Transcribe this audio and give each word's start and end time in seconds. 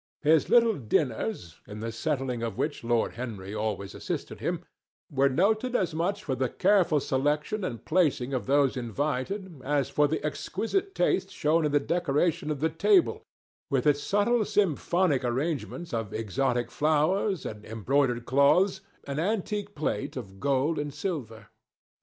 His 0.23 0.49
little 0.49 0.79
dinners, 0.79 1.59
in 1.67 1.79
the 1.79 1.91
settling 1.91 2.41
of 2.41 2.57
which 2.57 2.83
Lord 2.83 3.13
Henry 3.13 3.53
always 3.53 3.93
assisted 3.93 4.39
him, 4.39 4.65
were 5.11 5.29
noted 5.29 5.75
as 5.75 5.93
much 5.93 6.23
for 6.23 6.33
the 6.33 6.49
careful 6.49 6.99
selection 6.99 7.63
and 7.63 7.85
placing 7.85 8.33
of 8.33 8.47
those 8.47 8.75
invited, 8.75 9.61
as 9.63 9.91
for 9.91 10.07
the 10.07 10.25
exquisite 10.25 10.95
taste 10.95 11.29
shown 11.29 11.65
in 11.67 11.71
the 11.71 11.79
decoration 11.79 12.49
of 12.49 12.61
the 12.61 12.69
table, 12.71 13.27
with 13.69 13.85
its 13.85 14.01
subtle 14.01 14.43
symphonic 14.43 15.23
arrangements 15.23 15.93
of 15.93 16.15
exotic 16.15 16.71
flowers, 16.71 17.45
and 17.45 17.63
embroidered 17.63 18.25
cloths, 18.25 18.81
and 19.05 19.19
antique 19.19 19.75
plate 19.75 20.17
of 20.17 20.39
gold 20.39 20.79
and 20.79 20.95
silver. 20.95 21.49